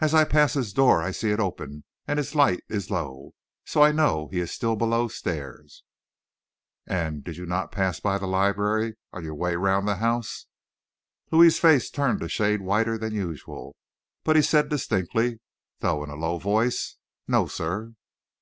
[0.00, 3.34] "As I pass his door, I see it open, and his light low,
[3.66, 5.62] so I know he is still below stair."
[6.86, 10.46] "And you did not pass by the library on your way round the house?"
[11.30, 13.76] Louis's face turned a shade whiter than usual,
[14.24, 15.40] but he said distinctly,
[15.80, 16.96] though in a low voice,
[17.28, 17.92] "No, sir."